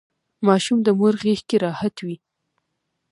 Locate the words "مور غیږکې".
0.99-1.57